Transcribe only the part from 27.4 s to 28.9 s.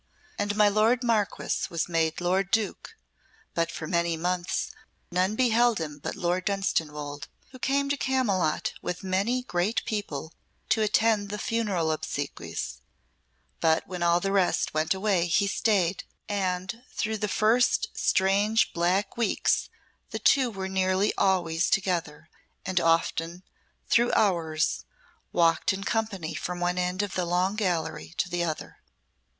Gallery to the other.